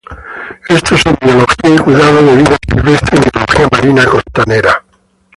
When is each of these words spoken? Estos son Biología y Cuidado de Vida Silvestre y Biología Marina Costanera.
Estos 0.67 0.99
son 0.99 1.15
Biología 1.21 1.75
y 1.75 1.77
Cuidado 1.77 2.23
de 2.25 2.37
Vida 2.37 2.57
Silvestre 2.67 3.17
y 3.17 3.21
Biología 3.21 3.67
Marina 3.71 4.05
Costanera. 4.07 4.83